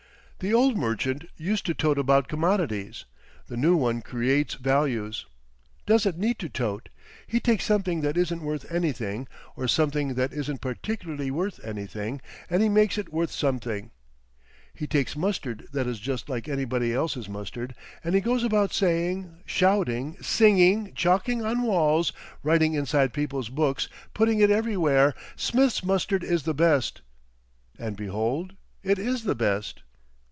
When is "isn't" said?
8.17-8.41, 10.33-10.59